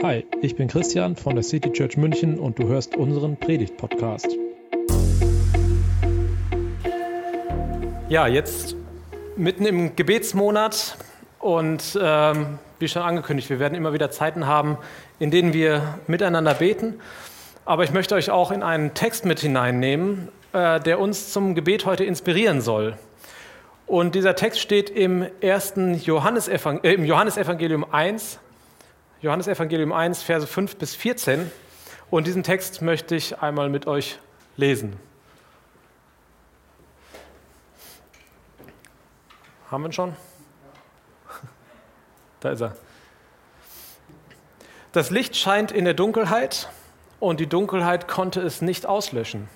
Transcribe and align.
Hi, 0.00 0.24
ich 0.42 0.54
bin 0.54 0.68
Christian 0.68 1.16
von 1.16 1.34
der 1.34 1.42
City 1.42 1.72
Church 1.72 1.96
München 1.96 2.38
und 2.38 2.56
du 2.60 2.68
hörst 2.68 2.96
unseren 2.96 3.36
Predigt-Podcast. 3.36 4.28
Ja, 8.08 8.28
jetzt 8.28 8.76
mitten 9.36 9.66
im 9.66 9.96
Gebetsmonat 9.96 10.96
und 11.40 11.98
ähm, 12.00 12.60
wie 12.78 12.86
schon 12.86 13.02
angekündigt, 13.02 13.50
wir 13.50 13.58
werden 13.58 13.74
immer 13.74 13.92
wieder 13.92 14.12
Zeiten 14.12 14.46
haben, 14.46 14.78
in 15.18 15.32
denen 15.32 15.52
wir 15.52 15.98
miteinander 16.06 16.54
beten. 16.54 17.00
Aber 17.64 17.82
ich 17.82 17.92
möchte 17.92 18.14
euch 18.14 18.30
auch 18.30 18.52
in 18.52 18.62
einen 18.62 18.94
Text 18.94 19.24
mit 19.24 19.40
hineinnehmen, 19.40 20.28
äh, 20.52 20.78
der 20.78 21.00
uns 21.00 21.32
zum 21.32 21.56
Gebet 21.56 21.86
heute 21.86 22.04
inspirieren 22.04 22.60
soll. 22.60 22.94
Und 23.88 24.14
dieser 24.14 24.36
Text 24.36 24.60
steht 24.60 24.90
im 24.90 25.26
ersten 25.40 25.94
Johannesevangel 25.94 26.84
äh, 26.84 26.94
im 26.94 27.04
Johannesevangelium 27.04 27.84
1, 27.90 28.38
Johannesevangelium 29.20 29.92
1, 29.92 30.22
Verse 30.22 30.46
5 30.46 30.76
bis 30.76 30.94
14. 30.94 31.50
Und 32.10 32.26
diesen 32.26 32.44
Text 32.44 32.82
möchte 32.82 33.16
ich 33.16 33.40
einmal 33.40 33.68
mit 33.68 33.86
euch 33.86 34.18
lesen. 34.56 34.96
Haben 39.70 39.82
wir 39.82 39.88
ihn 39.88 39.92
schon? 39.92 40.16
Da 42.40 42.50
ist 42.50 42.60
er. 42.60 42.76
Das 44.92 45.10
Licht 45.10 45.36
scheint 45.36 45.72
in 45.72 45.84
der 45.84 45.94
Dunkelheit 45.94 46.70
und 47.18 47.40
die 47.40 47.48
Dunkelheit 47.48 48.06
konnte 48.06 48.40
es 48.40 48.62
nicht 48.62 48.86
auslöschen. 48.86 49.48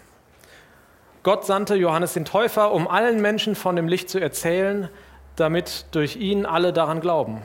Gott 1.23 1.47
sandte 1.47 1.77
Johannes 1.77 2.15
den 2.15 2.24
Täufer, 2.24 2.73
um 2.73 2.88
allen 2.88 3.23
Menschen 3.23 3.55
von 3.55 3.77
dem 3.77 3.87
Licht 3.87 4.10
zu 4.10 4.19
erzählen, 4.19 4.88
damit 5.37 5.87
durch 5.93 6.16
ihn 6.16 6.45
alle 6.45 6.73
daran 6.73 7.01
glauben. 7.01 7.41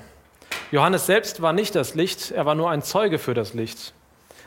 Johannes 0.71 1.05
selbst 1.05 1.41
war 1.41 1.54
nicht 1.54 1.76
das 1.76 1.96
Licht, 1.96 2.32
er 2.32 2.46
war 2.46 2.55
nur 2.55 2.70
ein 2.70 2.82
Zeuge 2.82 3.20
für 3.20 3.34
das 3.34 3.54
Licht. 3.54 3.93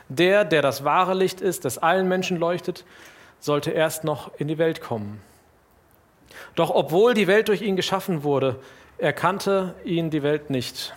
Der, 0.07 0.45
der 0.45 0.61
das 0.61 0.83
wahre 0.83 1.13
Licht 1.13 1.41
ist, 1.41 1.65
das 1.65 1.77
allen 1.77 2.07
Menschen 2.07 2.37
leuchtet, 2.37 2.85
sollte 3.39 3.71
erst 3.71 4.03
noch 4.03 4.31
in 4.37 4.47
die 4.47 4.57
Welt 4.57 4.81
kommen. 4.81 5.21
Doch 6.55 6.69
obwohl 6.69 7.13
die 7.13 7.27
Welt 7.27 7.47
durch 7.47 7.61
ihn 7.61 7.75
geschaffen 7.75 8.23
wurde, 8.23 8.59
erkannte 8.97 9.73
ihn 9.83 10.09
die 10.11 10.21
Welt 10.21 10.49
nicht. 10.49 10.93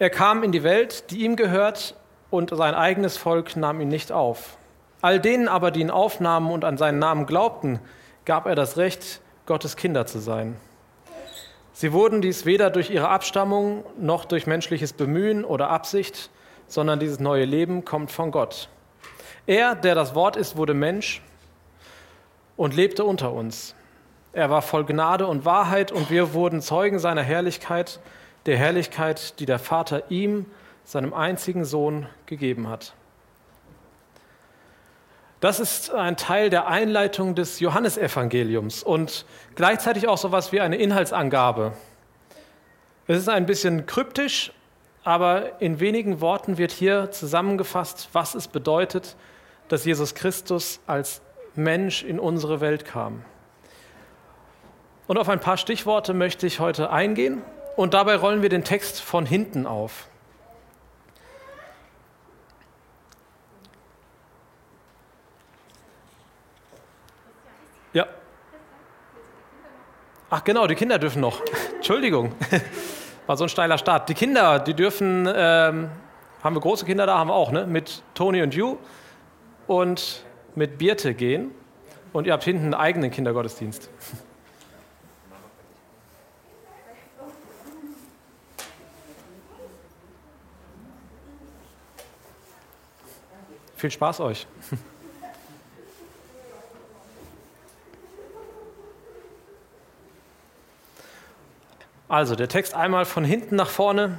Er 0.00 0.10
kam 0.10 0.42
in 0.42 0.50
die 0.50 0.64
Welt, 0.64 1.10
die 1.10 1.24
ihm 1.24 1.36
gehört, 1.36 1.94
und 2.30 2.50
sein 2.50 2.74
eigenes 2.74 3.16
Volk 3.16 3.54
nahm 3.54 3.80
ihn 3.80 3.88
nicht 3.88 4.10
auf. 4.10 4.56
All 5.02 5.20
denen 5.20 5.46
aber, 5.46 5.70
die 5.70 5.82
ihn 5.82 5.90
aufnahmen 5.90 6.50
und 6.50 6.64
an 6.64 6.78
seinen 6.78 6.98
Namen 6.98 7.26
glaubten, 7.26 7.78
gab 8.24 8.46
er 8.46 8.56
das 8.56 8.76
Recht, 8.76 9.20
Gottes 9.46 9.76
Kinder 9.76 10.06
zu 10.06 10.20
sein. 10.20 10.56
Sie 11.74 11.92
wurden 11.92 12.22
dies 12.22 12.46
weder 12.46 12.70
durch 12.70 12.90
ihre 12.90 13.08
Abstammung 13.08 13.84
noch 13.98 14.24
durch 14.24 14.46
menschliches 14.46 14.92
Bemühen 14.92 15.44
oder 15.44 15.70
Absicht, 15.70 16.30
sondern 16.66 16.98
dieses 16.98 17.20
neue 17.20 17.44
Leben 17.44 17.84
kommt 17.84 18.10
von 18.10 18.30
Gott. 18.30 18.68
Er, 19.46 19.74
der 19.74 19.94
das 19.94 20.14
Wort 20.14 20.36
ist, 20.36 20.56
wurde 20.56 20.72
Mensch 20.72 21.20
und 22.56 22.74
lebte 22.74 23.04
unter 23.04 23.32
uns. 23.32 23.74
Er 24.32 24.48
war 24.48 24.62
voll 24.62 24.84
Gnade 24.84 25.26
und 25.26 25.44
Wahrheit 25.44 25.92
und 25.92 26.10
wir 26.10 26.32
wurden 26.32 26.62
Zeugen 26.62 26.98
seiner 26.98 27.22
Herrlichkeit, 27.22 28.00
der 28.46 28.56
Herrlichkeit, 28.56 29.38
die 29.40 29.46
der 29.46 29.58
Vater 29.58 30.10
ihm, 30.10 30.46
seinem 30.84 31.12
einzigen 31.12 31.64
Sohn, 31.64 32.06
gegeben 32.26 32.68
hat. 32.68 32.94
Das 35.44 35.60
ist 35.60 35.92
ein 35.92 36.16
Teil 36.16 36.48
der 36.48 36.68
Einleitung 36.68 37.34
des 37.34 37.60
Johannesevangeliums 37.60 38.82
und 38.82 39.26
gleichzeitig 39.56 40.08
auch 40.08 40.16
so 40.16 40.28
etwas 40.28 40.52
wie 40.52 40.62
eine 40.62 40.76
Inhaltsangabe. 40.76 41.74
Es 43.06 43.18
ist 43.18 43.28
ein 43.28 43.44
bisschen 43.44 43.84
kryptisch, 43.84 44.54
aber 45.02 45.60
in 45.60 45.80
wenigen 45.80 46.22
Worten 46.22 46.56
wird 46.56 46.72
hier 46.72 47.10
zusammengefasst, 47.10 48.08
was 48.14 48.34
es 48.34 48.48
bedeutet, 48.48 49.16
dass 49.68 49.84
Jesus 49.84 50.14
Christus 50.14 50.80
als 50.86 51.20
Mensch 51.54 52.04
in 52.04 52.18
unsere 52.18 52.62
Welt 52.62 52.86
kam. 52.86 53.22
Und 55.06 55.18
auf 55.18 55.28
ein 55.28 55.40
paar 55.40 55.58
Stichworte 55.58 56.14
möchte 56.14 56.46
ich 56.46 56.58
heute 56.58 56.88
eingehen 56.88 57.42
und 57.76 57.92
dabei 57.92 58.16
rollen 58.16 58.40
wir 58.40 58.48
den 58.48 58.64
Text 58.64 59.02
von 59.02 59.26
hinten 59.26 59.66
auf. 59.66 60.08
Ach 70.36 70.42
genau, 70.42 70.66
die 70.66 70.74
Kinder 70.74 70.98
dürfen 70.98 71.20
noch. 71.20 71.40
Entschuldigung, 71.76 72.32
war 73.28 73.36
so 73.36 73.44
ein 73.44 73.48
steiler 73.48 73.78
Start. 73.78 74.08
Die 74.08 74.14
Kinder, 74.14 74.58
die 74.58 74.74
dürfen, 74.74 75.28
ähm, 75.32 75.90
haben 76.42 76.56
wir 76.56 76.60
große 76.60 76.84
Kinder 76.84 77.06
da, 77.06 77.18
haben 77.18 77.28
wir 77.28 77.34
auch, 77.34 77.52
ne? 77.52 77.68
mit 77.68 78.02
Toni 78.14 78.42
und 78.42 78.52
Ju 78.52 78.78
und 79.68 80.24
mit 80.56 80.76
Birte 80.76 81.14
gehen. 81.14 81.52
Und 82.12 82.26
ihr 82.26 82.32
habt 82.32 82.42
hinten 82.42 82.64
einen 82.64 82.74
eigenen 82.74 83.12
Kindergottesdienst. 83.12 83.88
Viel 93.76 93.92
Spaß 93.92 94.18
euch. 94.18 94.48
Also 102.08 102.34
der 102.34 102.48
Text 102.48 102.74
einmal 102.74 103.06
von 103.06 103.24
hinten 103.24 103.56
nach 103.56 103.70
vorne, 103.70 104.18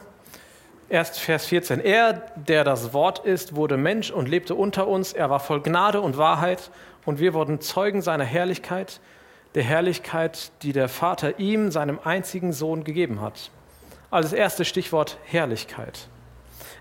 erst 0.90 1.19
Vers 1.19 1.46
14. 1.46 1.79
Er, 1.79 2.13
der 2.35 2.63
das 2.63 2.94
Wort 2.94 3.19
ist, 3.19 3.56
wurde 3.56 3.78
Mensch 3.78 4.09
und 4.09 4.28
lebte 4.28 4.56
unter 4.56 4.88
uns. 4.88 5.13
Er 5.13 5.29
war 5.29 5.40
voll 5.40 5.62
Gnade 5.62 6.01
und 6.01 6.18
Wahrheit 6.18 6.72
und 7.06 7.19
wir 7.19 7.35
wurden 7.35 7.62
Zeugen 7.62 8.01
seiner 8.01 8.23
Herrlichkeit, 8.23 9.00
der 9.53 9.63
Herrlichkeit, 9.63 10.51
die 10.63 10.73
der 10.73 10.90
Vater 10.90 11.38
ihm, 11.40 11.69
seinem 11.69 12.00
einzigen 12.03 12.53
Sohn, 12.53 12.84
gegeben 12.84 13.22
hat. 13.22 13.51
Das 14.09 14.34
erste 14.34 14.66
Stichwort 14.66 15.17
Herrlichkeit. 15.25 16.07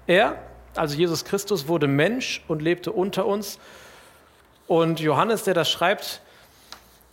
Er, 0.06 0.38
also 0.74 0.96
Jesus 0.96 1.24
Christus, 1.26 1.68
wurde 1.68 1.86
Mensch 1.86 2.42
und 2.48 2.62
lebte 2.62 2.92
unter 2.92 3.26
uns. 3.26 3.58
Und 4.66 5.00
Johannes, 5.00 5.44
der 5.44 5.52
das 5.52 5.70
schreibt, 5.70 6.22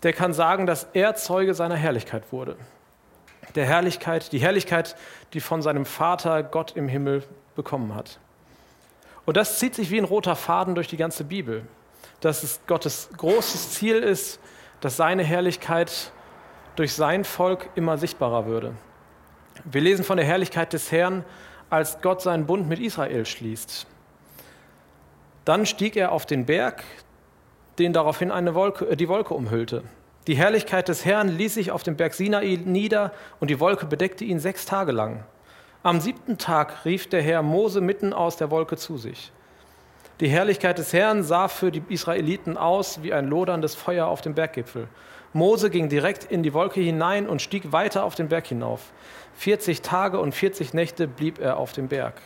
der 0.03 0.13
kann 0.13 0.34
sagen, 0.34 0.66
dass 0.66 0.88
er 0.94 1.16
Zeuge 1.16 1.53
seiner 1.53 1.75
Herrlichkeit 1.75 2.31
wurde 2.31 2.56
der 3.56 3.66
Herrlichkeit, 3.66 4.31
die 4.31 4.40
Herrlichkeit, 4.40 4.96
die 5.34 5.41
von 5.41 5.62
seinem 5.62 5.85
Vater 5.85 6.44
Gott 6.44 6.75
im 6.75 6.88
Himmel 6.88 7.24
bekommen 7.56 7.96
hat. 7.96 8.19
Und 9.25 9.38
das 9.38 9.59
zieht 9.59 9.75
sich 9.75 9.91
wie 9.91 9.97
ein 9.97 10.06
roter 10.06 10.35
Faden 10.35 10.75
durch 10.75 10.88
die 10.88 10.97
ganze 10.97 11.24
Bibel, 11.24 11.63
dass 12.22 12.44
es 12.44 12.59
Gottes 12.68 13.09
großes 13.18 13.72
Ziel 13.72 13.97
ist, 13.97 14.40
dass 14.79 14.97
seine 14.97 15.24
Herrlichkeit 15.24 16.12
durch 16.75 16.94
sein 16.94 17.24
Volk 17.24 17.69
immer 17.75 17.97
sichtbarer 17.97 18.46
würde. 18.46 18.74
Wir 19.66 19.81
lesen 19.81 20.03
von 20.03 20.18
der 20.18 20.25
Herrlichkeit 20.25 20.73
des 20.73 20.91
Herrn, 20.91 21.25
als 21.69 22.02
Gott 22.02 22.22
seinen 22.22 22.46
Bund 22.46 22.68
mit 22.68 22.79
Israel 22.79 23.25
schließt. 23.25 23.85
Dann 25.46 25.66
stieg 25.66 25.96
er 25.96 26.12
auf 26.12 26.25
den 26.25 26.46
Berg, 26.46 26.84
den 27.79 27.94
daraufhin 27.94 28.31
eine 28.31 28.53
Wolke, 28.56 28.85
äh, 28.90 28.96
die 28.96 29.08
Wolke 29.08 29.34
umhüllte. 29.34 29.84
Die 30.27 30.35
Herrlichkeit 30.35 30.87
des 30.87 31.03
Herrn 31.03 31.29
ließ 31.29 31.55
sich 31.55 31.71
auf 31.71 31.81
dem 31.81 31.95
Berg 31.95 32.13
Sinai 32.13 32.59
nieder 32.63 33.11
und 33.39 33.49
die 33.49 33.59
Wolke 33.59 33.87
bedeckte 33.87 34.23
ihn 34.23 34.39
sechs 34.39 34.65
Tage 34.65 34.91
lang. 34.91 35.23
Am 35.81 35.99
siebten 35.99 36.37
Tag 36.37 36.85
rief 36.85 37.09
der 37.09 37.23
Herr 37.23 37.41
Mose 37.41 37.81
mitten 37.81 38.13
aus 38.13 38.37
der 38.37 38.51
Wolke 38.51 38.77
zu 38.77 38.97
sich. 38.97 39.31
Die 40.19 40.29
Herrlichkeit 40.29 40.77
des 40.77 40.93
Herrn 40.93 41.23
sah 41.23 41.47
für 41.47 41.71
die 41.71 41.81
Israeliten 41.89 42.55
aus 42.55 43.01
wie 43.01 43.11
ein 43.11 43.27
loderndes 43.27 43.73
Feuer 43.73 44.05
auf 44.05 44.21
dem 44.21 44.35
Berggipfel. 44.35 44.87
Mose 45.34 45.72
ging 45.72 45.90
direkt 45.90 46.25
in 46.25 46.43
die 46.43 46.53
Wolke 46.53 46.81
hinein 46.81 47.28
und 47.28 47.41
stieg 47.41 47.72
weiter 47.72 48.03
auf 48.03 48.13
den 48.13 48.28
Berg 48.28 48.46
hinauf. 48.46 48.91
40 49.37 49.81
Tage 49.81 50.19
und 50.19 50.35
40 50.35 50.75
Nächte 50.75 51.07
blieb 51.07 51.40
er 51.40 51.57
auf 51.57 51.73
dem 51.73 51.87
Berg. 51.87 52.22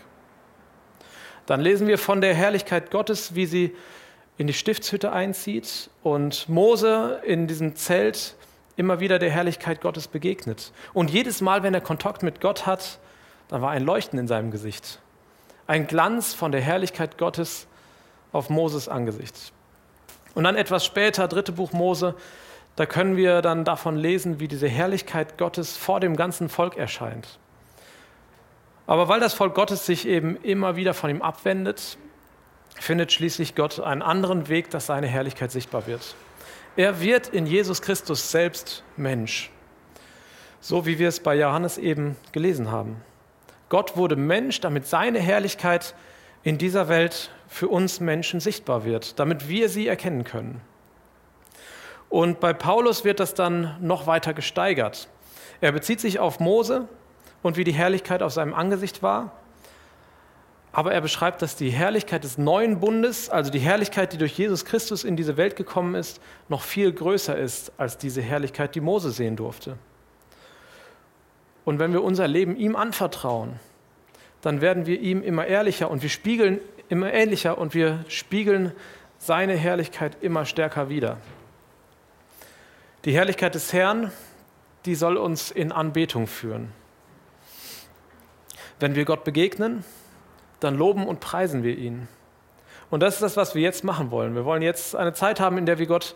Dann 1.45 1.61
lesen 1.61 1.87
wir 1.87 1.97
von 1.97 2.19
der 2.19 2.33
Herrlichkeit 2.33 2.91
Gottes, 2.91 3.35
wie 3.35 3.45
sie 3.45 3.75
in 4.37 4.47
die 4.47 4.53
Stiftshütte 4.53 5.11
einzieht 5.11 5.89
und 6.03 6.49
Mose 6.49 7.21
in 7.25 7.47
diesem 7.47 7.75
Zelt 7.75 8.35
immer 8.75 8.99
wieder 8.99 9.19
der 9.19 9.31
Herrlichkeit 9.31 9.81
Gottes 9.81 10.07
begegnet. 10.07 10.71
Und 10.93 11.09
jedes 11.09 11.41
Mal, 11.41 11.63
wenn 11.63 11.73
er 11.73 11.81
Kontakt 11.81 12.23
mit 12.23 12.41
Gott 12.41 12.65
hat, 12.65 12.99
dann 13.47 13.61
war 13.61 13.71
ein 13.71 13.83
Leuchten 13.83 14.19
in 14.19 14.27
seinem 14.27 14.51
Gesicht. 14.51 14.99
Ein 15.67 15.87
Glanz 15.87 16.33
von 16.33 16.51
der 16.51 16.61
Herrlichkeit 16.61 17.17
Gottes 17.17 17.67
auf 18.33 18.49
Moses 18.49 18.89
Angesicht. 18.89 19.53
Und 20.33 20.43
dann 20.43 20.57
etwas 20.57 20.83
später, 20.83 21.27
dritte 21.27 21.53
Buch 21.53 21.71
Mose, 21.71 22.15
da 22.75 22.85
können 22.85 23.15
wir 23.15 23.41
dann 23.41 23.63
davon 23.63 23.95
lesen, 23.95 24.41
wie 24.41 24.49
diese 24.49 24.67
Herrlichkeit 24.67 25.37
Gottes 25.37 25.77
vor 25.77 26.01
dem 26.01 26.17
ganzen 26.17 26.49
Volk 26.49 26.75
erscheint. 26.75 27.39
Aber 28.85 29.07
weil 29.07 29.21
das 29.21 29.33
Volk 29.33 29.55
Gottes 29.55 29.85
sich 29.85 30.05
eben 30.05 30.35
immer 30.43 30.75
wieder 30.75 30.93
von 30.93 31.09
ihm 31.09 31.21
abwendet, 31.21 31.97
findet 32.75 33.11
schließlich 33.11 33.55
Gott 33.55 33.79
einen 33.79 34.01
anderen 34.01 34.47
Weg, 34.47 34.69
dass 34.69 34.85
seine 34.85 35.07
Herrlichkeit 35.07 35.51
sichtbar 35.51 35.87
wird. 35.87 36.15
Er 36.75 36.99
wird 36.99 37.29
in 37.29 37.45
Jesus 37.45 37.81
Christus 37.81 38.31
selbst 38.31 38.83
Mensch. 38.97 39.49
So 40.59 40.85
wie 40.85 40.99
wir 40.99 41.07
es 41.07 41.19
bei 41.19 41.35
Johannes 41.35 41.77
eben 41.77 42.17
gelesen 42.31 42.71
haben. 42.71 43.01
Gott 43.69 43.97
wurde 43.97 44.15
Mensch, 44.15 44.61
damit 44.61 44.85
seine 44.87 45.19
Herrlichkeit 45.19 45.95
in 46.43 46.57
dieser 46.57 46.89
Welt 46.89 47.31
für 47.47 47.67
uns 47.67 47.99
Menschen 47.99 48.39
sichtbar 48.39 48.85
wird, 48.85 49.19
damit 49.19 49.47
wir 49.47 49.69
sie 49.69 49.87
erkennen 49.87 50.23
können. 50.23 50.61
Und 52.09 52.39
bei 52.39 52.53
Paulus 52.53 53.03
wird 53.03 53.19
das 53.19 53.33
dann 53.33 53.77
noch 53.81 54.07
weiter 54.07 54.33
gesteigert. 54.33 55.07
Er 55.61 55.71
bezieht 55.71 55.99
sich 55.99 56.19
auf 56.19 56.39
Mose 56.39 56.87
und 57.41 57.57
wie 57.57 57.63
die 57.63 57.73
Herrlichkeit 57.73 58.21
auf 58.21 58.33
seinem 58.33 58.53
Angesicht 58.53 59.01
war. 59.01 59.31
Aber 60.75 60.91
er 60.91 60.99
beschreibt, 60.99 61.41
dass 61.41 61.55
die 61.55 61.69
Herrlichkeit 61.69 62.25
des 62.25 62.37
neuen 62.37 62.81
Bundes, 62.81 63.29
also 63.29 63.49
die 63.49 63.59
Herrlichkeit, 63.59 64.11
die 64.11 64.17
durch 64.17 64.37
Jesus 64.37 64.65
Christus 64.65 65.05
in 65.05 65.15
diese 65.15 65.37
Welt 65.37 65.55
gekommen 65.55 65.95
ist, 65.95 66.19
noch 66.49 66.63
viel 66.63 66.91
größer 66.91 67.37
ist 67.37 67.71
als 67.77 67.97
diese 67.97 68.21
Herrlichkeit, 68.21 68.75
die 68.75 68.81
Mose 68.81 69.11
sehen 69.11 69.37
durfte. 69.37 69.77
Und 71.63 71.79
wenn 71.79 71.93
wir 71.93 72.03
unser 72.03 72.27
Leben 72.27 72.57
ihm 72.57 72.75
anvertrauen, 72.75 73.57
dann 74.41 74.59
werden 74.59 74.85
wir 74.85 74.99
ihm 74.99 75.23
immer 75.23 75.47
ehrlicher 75.47 75.89
und 75.89 76.03
wir 76.03 76.09
spiegeln 76.09 76.59
immer 76.89 77.13
ähnlicher 77.13 77.57
und 77.57 77.73
wir 77.73 78.03
spiegeln 78.09 78.73
seine 79.17 79.55
Herrlichkeit 79.55 80.17
immer 80.19 80.43
stärker 80.43 80.89
wider. 80.89 81.19
Die 83.05 83.13
Herrlichkeit 83.13 83.55
des 83.55 83.71
Herrn, 83.71 84.11
die 84.83 84.95
soll 84.95 85.15
uns 85.15 85.51
in 85.51 85.71
Anbetung 85.71 86.27
führen. 86.27 86.73
Wenn 88.81 88.95
wir 88.95 89.05
Gott 89.05 89.23
begegnen, 89.23 89.85
dann 90.59 90.75
loben 90.75 91.07
und 91.07 91.19
preisen 91.19 91.63
wir 91.63 91.77
ihn. 91.77 92.07
Und 92.89 93.01
das 93.01 93.15
ist 93.15 93.21
das, 93.21 93.37
was 93.37 93.55
wir 93.55 93.61
jetzt 93.61 93.83
machen 93.83 94.11
wollen. 94.11 94.35
Wir 94.35 94.45
wollen 94.45 94.61
jetzt 94.61 94.95
eine 94.95 95.13
Zeit 95.13 95.39
haben, 95.39 95.57
in 95.57 95.65
der 95.65 95.79
wir 95.79 95.87
Gott 95.87 96.15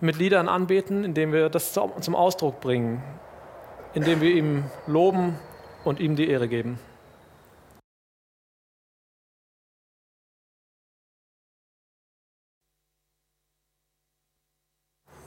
mit 0.00 0.16
Liedern 0.16 0.48
anbeten, 0.48 1.04
indem 1.04 1.32
wir 1.32 1.48
das 1.48 1.72
zum 1.72 2.14
Ausdruck 2.14 2.60
bringen, 2.60 3.02
indem 3.94 4.20
wir 4.20 4.30
ihm 4.30 4.64
loben 4.86 5.38
und 5.84 6.00
ihm 6.00 6.16
die 6.16 6.28
Ehre 6.28 6.48
geben. 6.48 6.78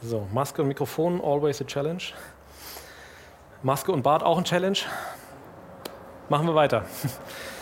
So, 0.01 0.27
Maske 0.31 0.62
und 0.62 0.68
Mikrofon, 0.68 1.19
always 1.21 1.60
a 1.60 1.65
challenge. 1.65 2.13
Maske 3.63 3.92
und 3.92 4.03
Bart 4.03 4.24
auch 4.24 4.38
ein 4.38 4.44
Challenge. 4.44 4.77
Machen 6.30 6.48
wir 6.48 6.56
weiter. 6.56 6.86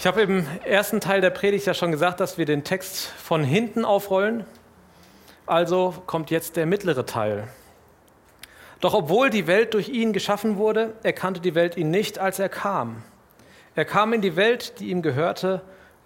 Ich 0.00 0.06
habe 0.06 0.20
im 0.20 0.46
ersten 0.64 1.00
Teil 1.00 1.20
der 1.20 1.30
Predigt 1.30 1.66
ja 1.66 1.74
schon 1.74 1.90
gesagt, 1.90 2.20
dass 2.20 2.38
wir 2.38 2.46
den 2.46 2.62
Text 2.62 3.06
von 3.06 3.42
hinten 3.42 3.84
aufrollen. 3.84 4.44
Also 5.44 5.92
kommt 6.06 6.30
jetzt 6.30 6.54
der 6.54 6.66
mittlere 6.66 7.04
Teil. 7.04 7.48
Doch 8.80 8.94
obwohl 8.94 9.28
die 9.28 9.48
Welt 9.48 9.74
durch 9.74 9.88
ihn 9.88 10.12
geschaffen 10.12 10.56
wurde, 10.56 10.94
erkannte 11.02 11.40
die 11.40 11.56
Welt 11.56 11.76
ihn 11.76 11.90
nicht, 11.90 12.20
als 12.20 12.38
er 12.38 12.48
kam. 12.48 13.02
Er 13.74 13.84
kam 13.84 14.12
in 14.12 14.20
die 14.20 14.36
Welt, 14.36 14.78
die 14.78 14.90
ihm 14.90 15.02
gehörte, 15.02 15.62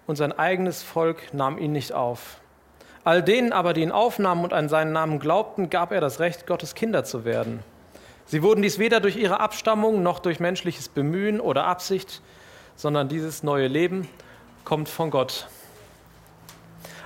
und 0.07 0.15
sein 0.15 0.31
eigenes 0.31 0.81
Volk 0.81 1.31
nahm 1.31 1.59
ihn 1.59 1.71
nicht 1.71 1.91
auf. 1.93 2.41
All 3.03 3.21
denen 3.21 3.53
aber, 3.53 3.73
die 3.73 3.83
ihn 3.83 3.91
aufnahmen 3.91 4.43
und 4.43 4.53
an 4.53 4.69
seinen 4.69 4.91
Namen 4.91 5.19
glaubten, 5.19 5.69
gab 5.69 5.91
er 5.91 6.01
das 6.01 6.19
Recht, 6.19 6.47
Gottes 6.47 6.73
Kinder 6.73 7.03
zu 7.03 7.25
werden. 7.25 7.59
Sie 8.25 8.41
wurden 8.41 8.63
dies 8.63 8.79
weder 8.79 9.01
durch 9.01 9.17
ihre 9.17 9.39
Abstammung 9.39 10.01
noch 10.01 10.17
durch 10.17 10.39
menschliches 10.39 10.89
Bemühen 10.89 11.39
oder 11.39 11.65
Absicht, 11.65 12.23
sondern 12.75 13.09
dieses 13.09 13.43
neue 13.43 13.67
Leben 13.67 14.07
kommt 14.65 14.89
von 14.89 15.11
Gott. 15.11 15.47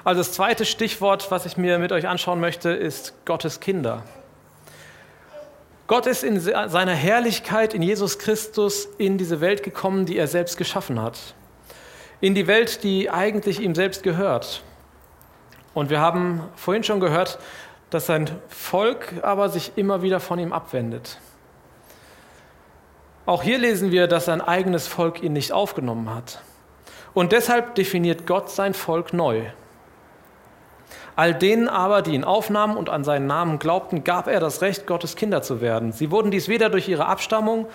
Also 0.04 0.22
das 0.22 0.32
zweite 0.32 0.66
Stichwort, 0.66 1.32
was 1.32 1.46
ich 1.46 1.58
mir 1.58 1.80
mit 1.80 1.92
euch 1.92 2.08
anschauen 2.08 2.40
möchte, 2.40 2.70
ist 2.70 3.14
Gottes 3.26 3.60
Kinder. 3.60 4.04
Gott 5.88 6.06
ist 6.06 6.24
in 6.24 6.40
seiner 6.40 6.94
Herrlichkeit 6.94 7.74
in 7.74 7.82
Jesus 7.82 8.20
Christus 8.20 8.88
in 8.98 9.18
diese 9.18 9.42
Welt 9.42 9.64
gekommen, 9.64 10.06
die 10.06 10.18
er 10.18 10.28
selbst 10.28 10.58
geschaffen 10.58 11.02
hat. 11.02 11.34
In 12.20 12.36
die 12.36 12.48
Welt, 12.48 12.84
die 12.84 13.10
eigentlich 13.10 13.62
ihm 13.62 13.76
selbst 13.76 14.04
gehört. 14.04 14.64
Und 15.74 15.90
wir 15.90 16.00
haben 16.00 16.42
vorhin 16.56 16.84
schon 16.84 17.00
gehört, 17.00 17.40
dass 17.90 18.06
sein 18.06 18.30
Volk 18.50 19.14
aber 19.22 19.50
sich 19.50 19.74
immer 19.76 20.02
wieder 20.02 20.20
von 20.20 20.40
ihm 20.40 20.52
abwendet. 20.52 21.20
Auch 23.28 23.44
hier 23.44 23.58
lesen 23.58 23.92
wir, 23.92 24.08
dass 24.08 24.24
sein 24.24 24.40
eigenes 24.40 24.88
Volk 24.88 25.22
ihn 25.22 25.34
nicht 25.34 25.52
aufgenommen 25.52 26.16
hat. 26.16 26.42
Und 27.14 27.34
deshalb 27.34 27.76
definiert 27.76 28.26
Gott 28.26 28.50
sein 28.50 28.74
Volk 28.74 29.12
neu. 29.12 29.42
All 31.18 31.34
denen 31.34 31.68
aber, 31.68 32.02
die 32.02 32.14
ihn 32.14 32.24
aufnahmen 32.24 32.78
und 32.78 32.90
an 32.90 33.04
seinen 33.04 33.28
Namen 33.28 33.60
glaubten, 33.60 34.06
gab 34.06 34.28
er 34.28 34.40
das 34.40 34.62
Recht, 34.62 34.88
Gottes 34.88 35.18
Kinder 35.18 35.42
zu 35.42 35.60
werden. 35.60 35.92
Sie 35.92 36.10
wurden 36.10 36.32
dies 36.32 36.48
weder 36.48 36.70
durch 36.70 36.88
ihre 36.88 37.08
Abstammung, 37.08 37.68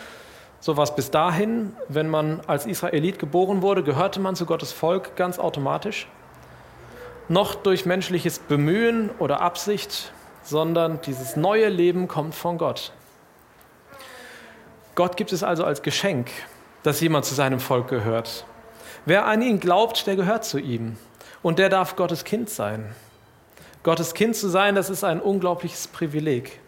so 0.58 0.78
was 0.78 0.96
bis 0.96 1.10
dahin, 1.10 1.76
wenn 1.86 2.08
man 2.08 2.40
als 2.46 2.64
Israelit 2.64 3.18
geboren 3.18 3.60
wurde, 3.60 3.82
gehörte 3.82 4.20
man 4.20 4.36
zu 4.36 4.46
Gottes 4.46 4.72
Volk 4.72 5.16
ganz 5.16 5.38
automatisch, 5.38 6.08
noch 7.28 7.56
durch 7.56 7.84
menschliches 7.84 8.38
Bemühen 8.38 9.10
oder 9.18 9.42
Absicht, 9.42 10.14
sondern 10.42 11.02
dieses 11.02 11.36
neue 11.36 11.68
Leben 11.68 12.08
kommt 12.08 12.34
von 12.34 12.56
Gott. 12.56 12.94
Gott 14.94 15.16
gibt 15.16 15.32
es 15.32 15.42
also 15.42 15.64
als 15.64 15.82
Geschenk, 15.82 16.30
dass 16.82 17.00
jemand 17.00 17.24
zu 17.24 17.34
seinem 17.34 17.60
Volk 17.60 17.88
gehört. 17.88 18.44
Wer 19.06 19.26
an 19.26 19.42
ihn 19.42 19.58
glaubt, 19.58 20.06
der 20.06 20.16
gehört 20.16 20.44
zu 20.44 20.58
ihm 20.58 20.96
und 21.42 21.58
der 21.58 21.68
darf 21.68 21.96
Gottes 21.96 22.24
Kind 22.24 22.50
sein. 22.50 22.94
Gottes 23.82 24.14
Kind 24.14 24.36
zu 24.36 24.48
sein, 24.48 24.74
das 24.74 24.90
ist 24.90 25.02
ein 25.02 25.20
unglaubliches 25.20 25.88
Privileg. 25.88 26.60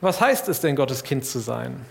Was 0.00 0.20
heißt 0.20 0.48
es 0.48 0.60
denn, 0.60 0.76
Gottes 0.76 1.02
Kind 1.02 1.24
zu 1.24 1.38
sein? 1.38 1.84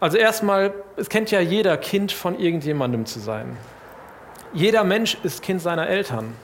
Also 0.00 0.18
erstmal, 0.18 0.74
es 0.96 1.08
kennt 1.08 1.30
ja 1.30 1.40
jeder 1.40 1.76
Kind 1.76 2.10
von 2.10 2.38
irgendjemandem 2.38 3.06
zu 3.06 3.20
sein. 3.20 3.56
Jeder 4.52 4.82
Mensch 4.82 5.16
ist 5.22 5.42
Kind 5.42 5.62
seiner 5.62 5.88
Eltern. 5.88 6.34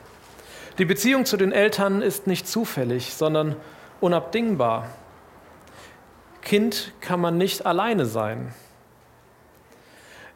Die 0.79 0.85
Beziehung 0.85 1.25
zu 1.25 1.37
den 1.37 1.51
Eltern 1.51 2.01
ist 2.01 2.29
nicht 2.29 2.47
zufällig, 2.47 3.15
sondern 3.15 3.57
unabdingbar. 4.01 4.87
Kind 6.49 6.93
kann 7.03 7.21
man 7.21 7.37
nicht 7.37 7.67
alleine 7.67 8.07
sein. 8.07 8.55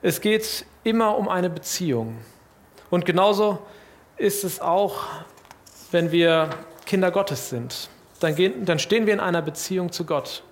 Es 0.03 0.21
geht 0.21 0.67
immer 0.85 1.17
um 1.17 1.27
eine 1.27 1.49
Beziehung. 1.49 2.19
Und 2.91 3.07
genauso 3.07 3.61
ist 4.19 4.45
es 4.45 4.61
auch 4.61 5.07
wenn 5.91 6.13
wir 6.13 6.51
Kinder 6.85 7.11
Gottes 7.11 7.49
sind. 7.49 7.89
Dann, 8.21 8.35
gehen, 8.35 8.67
dann 8.67 8.79
stehen 8.79 9.07
wir 9.07 9.15
in 9.15 9.21
einer 9.21 9.41
Beziehung 9.41 9.91
zu 9.91 10.05
Gott. 10.05 10.43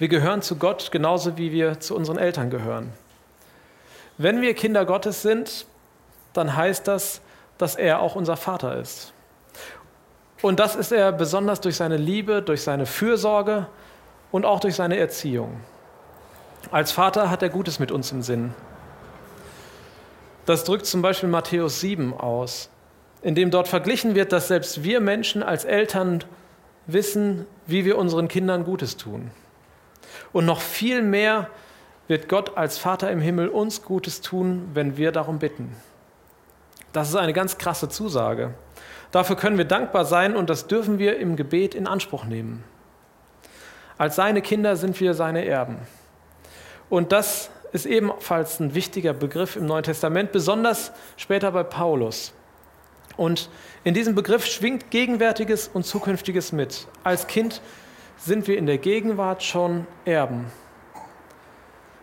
Wir 0.00 0.08
gehören 0.08 0.42
zu 0.42 0.56
Gott 0.56 0.90
genauso 0.90 1.38
wie 1.38 1.52
wir 1.52 1.78
zu 1.78 1.94
unseren 1.94 2.18
Eltern 2.18 2.50
gehören. 2.50 2.92
Wenn 4.18 4.40
wir 4.40 4.54
Kinder 4.54 4.84
Gottes 4.84 5.22
sind, 5.22 5.66
dann 6.32 6.56
heißt 6.56 6.88
das, 6.88 7.20
dass 7.58 7.76
er 7.76 8.00
auch 8.00 8.16
unser 8.16 8.36
Vater 8.36 8.76
ist. 8.76 9.12
Und 10.40 10.58
das 10.58 10.74
ist 10.74 10.90
er 10.90 11.12
besonders 11.12 11.60
durch 11.60 11.76
seine 11.76 11.96
Liebe, 11.96 12.42
durch 12.42 12.62
seine 12.62 12.86
Fürsorge 12.86 13.68
und 14.32 14.44
auch 14.44 14.58
durch 14.58 14.74
seine 14.74 14.96
Erziehung. 14.96 15.60
Als 16.72 16.90
Vater 16.90 17.30
hat 17.30 17.42
er 17.42 17.50
Gutes 17.50 17.78
mit 17.78 17.92
uns 17.92 18.10
im 18.10 18.22
Sinn. 18.22 18.54
Das 20.46 20.64
drückt 20.64 20.86
zum 20.86 21.02
Beispiel 21.02 21.28
Matthäus 21.28 21.78
7 21.80 22.12
aus 22.12 22.68
in 23.22 23.36
dem 23.36 23.50
dort 23.50 23.68
verglichen 23.68 24.14
wird, 24.14 24.32
dass 24.32 24.48
selbst 24.48 24.82
wir 24.82 25.00
Menschen 25.00 25.42
als 25.42 25.64
Eltern 25.64 26.24
wissen, 26.86 27.46
wie 27.66 27.84
wir 27.84 27.96
unseren 27.96 28.28
Kindern 28.28 28.64
Gutes 28.64 28.96
tun. 28.96 29.30
Und 30.32 30.44
noch 30.44 30.60
viel 30.60 31.02
mehr 31.02 31.48
wird 32.08 32.28
Gott 32.28 32.56
als 32.56 32.78
Vater 32.78 33.10
im 33.10 33.20
Himmel 33.20 33.48
uns 33.48 33.82
Gutes 33.82 34.20
tun, 34.20 34.70
wenn 34.74 34.96
wir 34.96 35.12
darum 35.12 35.38
bitten. 35.38 35.74
Das 36.92 37.08
ist 37.08 37.16
eine 37.16 37.32
ganz 37.32 37.58
krasse 37.58 37.88
Zusage. 37.88 38.52
Dafür 39.12 39.36
können 39.36 39.56
wir 39.56 39.64
dankbar 39.64 40.04
sein 40.04 40.34
und 40.34 40.50
das 40.50 40.66
dürfen 40.66 40.98
wir 40.98 41.18
im 41.18 41.36
Gebet 41.36 41.74
in 41.74 41.86
Anspruch 41.86 42.24
nehmen. 42.24 42.64
Als 43.98 44.16
seine 44.16 44.42
Kinder 44.42 44.76
sind 44.76 44.98
wir 45.00 45.14
seine 45.14 45.44
Erben. 45.44 45.78
Und 46.88 47.12
das 47.12 47.50
ist 47.72 47.86
ebenfalls 47.86 48.60
ein 48.60 48.74
wichtiger 48.74 49.14
Begriff 49.14 49.56
im 49.56 49.66
Neuen 49.66 49.84
Testament, 49.84 50.32
besonders 50.32 50.92
später 51.16 51.52
bei 51.52 51.62
Paulus. 51.62 52.32
Und 53.16 53.50
in 53.84 53.94
diesem 53.94 54.14
Begriff 54.14 54.46
schwingt 54.46 54.90
Gegenwärtiges 54.90 55.68
und 55.68 55.84
Zukünftiges 55.84 56.52
mit. 56.52 56.86
Als 57.04 57.26
Kind 57.26 57.60
sind 58.18 58.46
wir 58.46 58.58
in 58.58 58.66
der 58.66 58.78
Gegenwart 58.78 59.42
schon 59.42 59.86
Erben. 60.04 60.46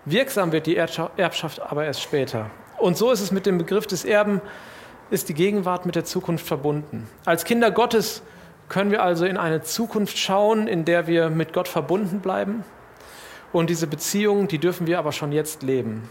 Wirksam 0.06 0.52
wird 0.52 0.66
die 0.66 0.76
Erbschaft 0.76 1.62
aber 1.62 1.86
erst 1.86 2.02
später. 2.02 2.50
Und 2.78 2.98
so 2.98 3.12
ist 3.12 3.22
es 3.22 3.32
mit 3.32 3.46
dem 3.46 3.58
Begriff 3.58 3.86
des 3.86 4.06
Erben, 4.06 4.42
ist 5.12 5.30
die 5.30 5.34
Gegenwart 5.34 5.86
mit 5.86 5.96
der 5.96 6.06
Zukunft 6.06 6.46
verbunden. 6.46 7.08
Als 7.26 7.44
Kinder 7.44 7.72
Gottes 7.72 8.22
können 8.70 8.92
wir 8.92 9.04
also 9.04 9.26
in 9.26 9.38
eine 9.38 9.62
Zukunft 9.62 10.18
schauen, 10.18 10.68
in 10.68 10.86
der 10.86 11.08
wir 11.08 11.30
mit 11.30 11.54
Gott 11.54 11.68
verbunden 11.68 12.20
bleiben. 12.20 12.64
Und 13.52 13.70
diese 13.70 13.88
Beziehungen, 13.88 14.48
die 14.48 14.60
dürfen 14.60 14.86
wir 14.86 15.00
aber 15.00 15.12
schon 15.12 15.32
jetzt 15.32 15.64
leben. 15.64 16.10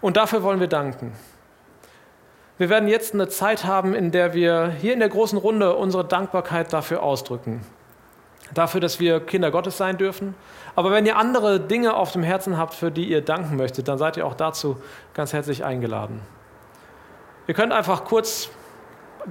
Und 0.00 0.16
dafür 0.16 0.42
wollen 0.42 0.60
wir 0.60 0.66
danken. 0.66 1.12
Wir 2.56 2.68
werden 2.70 2.88
jetzt 2.88 3.14
eine 3.14 3.28
Zeit 3.28 3.64
haben, 3.64 3.94
in 3.94 4.10
der 4.10 4.34
wir 4.34 4.70
hier 4.80 4.92
in 4.92 4.98
der 4.98 5.08
großen 5.08 5.38
Runde 5.38 5.76
unsere 5.76 6.04
Dankbarkeit 6.04 6.72
dafür 6.72 7.02
ausdrücken. 7.02 7.64
dafür, 8.52 8.80
dass 8.80 8.98
wir 8.98 9.20
Kinder 9.20 9.50
Gottes 9.50 9.76
sein 9.76 9.96
dürfen. 9.96 10.34
Aber 10.74 10.90
wenn 10.90 11.06
ihr 11.06 11.16
andere 11.16 11.60
Dinge 11.60 11.94
auf 11.94 12.12
dem 12.12 12.22
Herzen 12.22 12.58
habt, 12.58 12.74
für 12.74 12.90
die 12.90 13.08
ihr 13.08 13.22
danken 13.22 13.56
möchtet, 13.56 13.86
dann 13.88 13.98
seid 13.98 14.16
ihr 14.16 14.26
auch 14.26 14.34
dazu 14.34 14.76
ganz 15.14 15.32
herzlich 15.32 15.64
eingeladen. 15.64 16.20
Ihr 17.46 17.54
könnt 17.54 17.72
einfach 17.72 18.04
kurz 18.04 18.50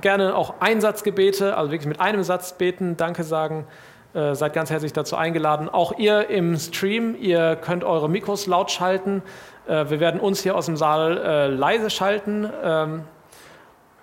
gerne 0.02 0.36
auch 0.36 0.56
Einsatzgebete, 0.60 1.58
also 1.58 1.72
wirklich 1.72 1.88
mit 1.88 2.00
einem 2.00 2.24
Satz 2.24 2.54
beten, 2.54 2.98
Danke 2.98 3.24
sagen. 3.24 3.66
Äh, 4.14 4.34
seid 4.34 4.54
ganz 4.54 4.72
herzlich 4.72 4.94
dazu 4.94 5.16
eingeladen. 5.16 5.70
Auch 5.70 5.98
ihr 6.00 6.30
im 6.30 6.58
Stream, 6.58 7.16
ihr 7.20 7.56
könnt 7.56 7.84
eure 7.84 8.10
Mikros 8.10 8.48
laut 8.48 8.72
schalten. 8.72 9.22
Äh, 9.68 9.90
wir 9.90 10.00
werden 10.00 10.20
uns 10.20 10.42
hier 10.42 10.56
aus 10.56 10.66
dem 10.66 10.78
Saal 10.78 11.18
äh, 11.18 11.48
leise 11.48 11.90
schalten. 11.90 12.50
Ähm, 12.64 13.04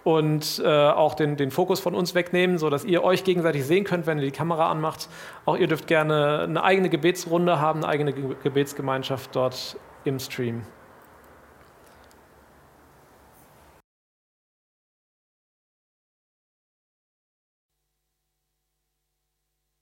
und 0.05 0.62
äh, 0.64 0.69
auch 0.69 1.14
den, 1.14 1.37
den 1.37 1.50
Fokus 1.50 1.81
von 1.81 1.97
uns 1.97 2.14
wegnehmen, 2.14 2.59
sodass 2.59 2.85
ihr 2.85 3.02
euch 3.02 3.25
gegenseitig 3.25 3.66
sehen 3.66 3.83
könnt, 3.83 4.07
wenn 4.07 4.19
ihr 4.19 4.25
die 4.25 4.31
Kamera 4.31 4.71
anmacht. 4.71 5.09
Auch 5.45 5.57
ihr 5.57 5.66
dürft 5.66 5.88
gerne 5.88 6.43
eine 6.43 6.62
eigene 6.62 6.88
Gebetsrunde 6.88 7.61
haben, 7.61 7.83
eine 7.83 7.88
eigene 7.88 8.12
Gebetsgemeinschaft 8.12 9.35
dort 9.35 9.76
im 10.05 10.21
Stream. 10.21 10.62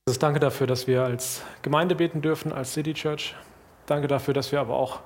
Jesus, 0.06 0.18
danke 0.18 0.38
dafür, 0.38 0.66
dass 0.66 0.86
wir 0.86 1.02
als 1.02 1.40
Gemeinde 1.62 1.94
beten 1.94 2.20
dürfen, 2.20 2.52
als 2.52 2.74
City 2.74 2.92
Church. 2.92 3.34
Danke 3.86 4.06
dafür, 4.06 4.34
dass 4.34 4.52
wir 4.52 4.60
aber 4.60 4.74
auch 4.76 5.00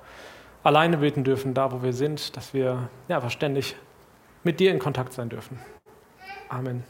alleine 0.61 0.97
beten 0.97 1.23
dürfen, 1.23 1.53
da 1.53 1.71
wo 1.71 1.81
wir 1.81 1.93
sind, 1.93 2.35
dass 2.35 2.53
wir 2.53 2.89
ja, 3.07 3.21
verständig 3.21 3.77
mit 4.43 4.59
dir 4.59 4.71
in 4.71 4.79
Kontakt 4.79 5.13
sein 5.13 5.29
dürfen. 5.29 5.57
Amen. 6.49 6.83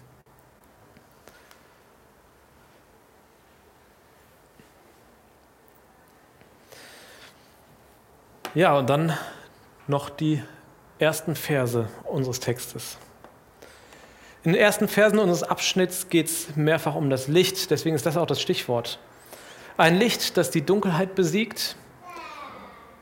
Ja, 8.56 8.75
und 8.75 8.89
dann 8.89 9.13
noch 9.86 10.10
die 10.10 10.42
ersten 10.98 11.36
Verse 11.36 11.88
unseres 12.06 12.39
Textes. 12.39 12.98
In 14.43 14.53
den 14.53 14.62
ersten 14.62 14.88
Versen 14.88 15.19
unseres 15.19 15.43
Abschnitts 15.43 16.08
geht 16.10 16.27
es 16.27 16.55
mehrfach 16.55 16.96
um 16.96 17.10
das 17.10 17.27
Licht, 17.27 17.72
deswegen 17.72 17.98
ist 17.98 18.05
das 18.05 18.15
auch 18.15 18.25
das 18.25 18.41
Stichwort. 18.41 18.98
Ein 19.75 19.98
Licht, 19.98 20.38
das 20.38 20.50
die 20.50 20.62
Dunkelheit 20.62 21.13
besiegt. 21.13 21.75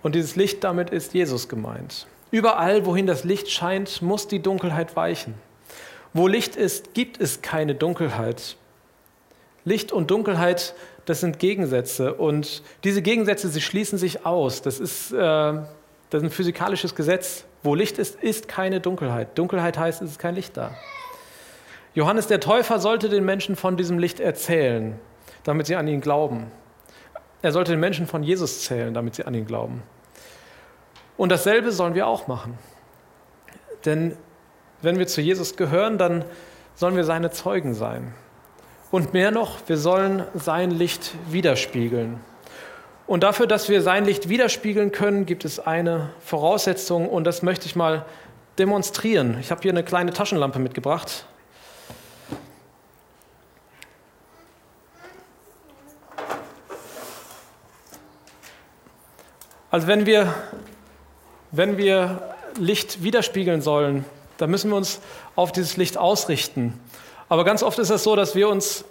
Und 0.02 0.16
dieses 0.16 0.36
Licht, 0.36 0.64
damit 0.64 0.90
ist 0.90 1.14
Jesus 1.14 1.48
gemeint. 1.48 2.08
Überall, 2.32 2.88
wohin 2.88 3.06
das 3.06 3.24
Licht 3.24 3.52
scheint, 3.52 4.02
muss 4.02 4.28
die 4.28 4.42
Dunkelheit 4.42 4.96
weichen. 4.96 5.36
Wo 6.14 6.28
Licht 6.28 6.56
ist, 6.56 6.96
gibt 6.96 7.22
es 7.22 7.44
keine 7.44 7.76
Dunkelheit. 7.76 8.58
Licht 9.64 9.92
und 9.92 10.10
Dunkelheit, 10.10 10.74
das 11.06 11.20
sind 11.20 11.38
Gegensätze. 11.38 12.16
Und 12.16 12.64
diese 12.84 13.04
Gegensätze, 13.04 13.50
sie 13.50 13.62
schließen 13.62 14.00
sich 14.00 14.26
aus. 14.26 14.64
Das 14.64 14.80
ist, 14.80 15.12
äh, 15.12 15.16
das 15.16 15.68
ist 16.12 16.24
ein 16.24 16.32
physikalisches 16.32 16.96
Gesetz. 16.96 17.46
Wo 17.62 17.76
Licht 17.76 18.00
ist, 18.00 18.24
ist 18.24 18.48
keine 18.48 18.80
Dunkelheit. 18.80 19.38
Dunkelheit 19.38 19.78
heißt, 19.78 20.02
es 20.02 20.12
ist 20.12 20.20
kein 20.20 20.34
Licht 20.34 20.58
da. 20.58 20.72
Johannes 21.98 22.28
der 22.28 22.40
Täufer 22.40 22.78
sollte 22.78 23.10
den 23.10 23.26
Menschen 23.26 23.56
von 23.56 23.76
diesem 23.76 23.98
Licht 23.98 24.20
erzählen, 24.20 25.00
damit 25.44 25.66
sie 25.66 25.76
an 25.76 25.88
ihn 25.88 26.00
glauben. 26.00 26.52
Er 27.42 27.52
sollte 27.52 27.72
den 27.72 27.80
Menschen 27.80 28.06
von 28.06 28.22
Jesus 28.22 28.66
zählen, 28.66 28.94
damit 28.94 29.16
sie 29.16 29.26
an 29.26 29.34
ihn 29.34 29.48
glauben. 29.48 29.82
Und 31.18 31.30
dasselbe 31.32 31.72
sollen 31.72 31.96
wir 31.96 32.06
auch 32.06 32.28
machen. 32.28 32.60
Denn 33.84 34.16
wenn 34.84 35.00
wir 35.00 35.08
zu 35.08 35.22
Jesus 35.22 35.58
gehören, 35.58 35.98
dann 35.98 36.24
sollen 36.76 36.96
wir 36.96 37.04
seine 37.04 37.32
Zeugen 37.32 37.74
sein. 37.74 38.14
Und 38.92 39.14
mehr 39.14 39.32
noch, 39.32 39.58
wir 39.66 39.78
sollen 39.78 40.24
sein 40.36 40.70
Licht 40.70 41.16
widerspiegeln. 41.32 42.20
Und 43.08 43.24
dafür, 43.24 43.48
dass 43.48 43.70
wir 43.70 43.82
sein 43.82 44.06
Licht 44.06 44.30
widerspiegeln 44.30 44.92
können, 44.92 45.26
gibt 45.26 45.46
es 45.46 45.60
eine 45.60 46.12
Voraussetzung 46.20 47.10
und 47.10 47.24
das 47.24 47.42
möchte 47.42 47.66
ich 47.66 47.76
mal 47.76 48.06
demonstrieren. 48.60 49.38
Ich 49.40 49.50
habe 49.50 49.64
hier 49.64 49.72
eine 49.72 49.84
kleine 49.84 50.14
Taschenlampe 50.14 50.60
mitgebracht. 50.60 51.26
Also 59.70 59.88
wenn 59.88 60.06
wir 60.06 60.34
wenn 61.52 61.78
wir 61.78 62.36
Licht 62.58 63.04
widerspiegeln 63.04 63.62
sollen, 63.62 64.06
dann 64.38 64.50
müssen 64.50 64.70
wir 64.70 64.78
uns 64.78 65.00
auf 65.36 65.52
dieses 65.52 65.78
Licht 65.78 65.98
ausrichten. 65.98 66.80
Aber 67.30 67.44
ganz 67.46 67.64
oft 67.64 67.80
ist 67.80 67.90
es 67.90 68.04
so, 68.04 68.16
dass 68.16 68.36
wir 68.36 68.50
uns 68.50 68.86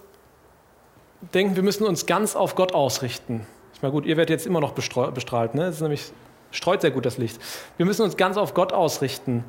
denken, 1.35 1.57
wir 1.57 1.63
müssen 1.63 1.85
uns 1.85 2.07
ganz 2.07 2.37
auf 2.37 2.55
Gott 2.55 2.73
ausrichten. 2.73 3.47
Ich 3.75 3.83
meine, 3.83 3.93
gut, 3.93 4.07
ihr 4.07 4.17
werdet 4.17 4.31
jetzt 4.31 4.47
immer 4.47 4.61
noch 4.61 4.73
bestrahlt, 4.73 5.55
ne? 5.55 5.67
Das 5.67 5.77
ist 5.77 5.81
nämlich, 5.81 6.13
streut 6.51 6.81
sehr 6.81 6.91
gut 6.91 7.05
das 7.05 7.19
Licht. 7.19 7.39
Wir 7.77 7.87
müssen 7.87 8.03
uns 8.03 8.17
ganz 8.17 8.37
auf 8.37 8.55
Gott 8.55 8.73
ausrichten. 8.73 9.45